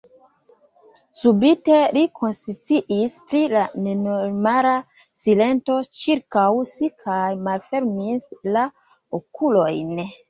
[1.23, 4.71] Subite li konsciis pri la nenormala
[5.25, 8.69] silento ĉirkaŭ si kaj malfermis la
[9.21, 9.99] okulojn.